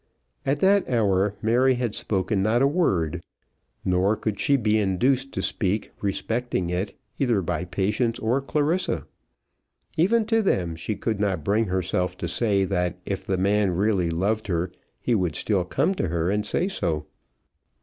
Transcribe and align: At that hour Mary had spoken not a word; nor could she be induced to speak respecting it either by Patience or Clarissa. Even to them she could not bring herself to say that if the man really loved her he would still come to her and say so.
At 0.47 0.61
that 0.61 0.89
hour 0.89 1.35
Mary 1.43 1.75
had 1.75 1.93
spoken 1.93 2.41
not 2.41 2.63
a 2.63 2.65
word; 2.65 3.21
nor 3.85 4.15
could 4.15 4.39
she 4.39 4.55
be 4.57 4.79
induced 4.79 5.31
to 5.33 5.43
speak 5.43 5.91
respecting 6.01 6.71
it 6.71 6.97
either 7.19 7.43
by 7.43 7.65
Patience 7.65 8.17
or 8.17 8.41
Clarissa. 8.41 9.05
Even 9.97 10.25
to 10.25 10.41
them 10.41 10.75
she 10.75 10.95
could 10.95 11.19
not 11.19 11.43
bring 11.43 11.65
herself 11.65 12.17
to 12.17 12.27
say 12.27 12.63
that 12.63 12.97
if 13.05 13.23
the 13.27 13.37
man 13.37 13.75
really 13.75 14.09
loved 14.09 14.47
her 14.47 14.71
he 14.99 15.13
would 15.13 15.35
still 15.35 15.63
come 15.65 15.93
to 15.93 16.07
her 16.07 16.31
and 16.31 16.47
say 16.47 16.67
so. 16.67 17.05